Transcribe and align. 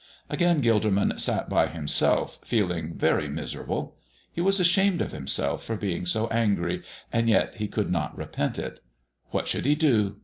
Again 0.31 0.61
Gilderman 0.63 1.19
sat 1.19 1.47
by 1.47 1.67
himself, 1.67 2.39
feeling 2.43 2.95
very 2.95 3.27
miserable. 3.27 3.97
He 4.33 4.41
was 4.41 4.59
ashamed 4.59 4.99
of 4.99 5.11
himself 5.11 5.63
for 5.63 5.75
being 5.75 6.07
so 6.07 6.25
angry, 6.29 6.81
and 7.13 7.29
yet 7.29 7.57
he 7.57 7.67
could 7.67 7.91
not 7.91 8.17
repent 8.17 8.57
it. 8.57 8.79
What 9.29 9.47
should 9.47 9.67
he 9.67 9.75
do? 9.75 10.15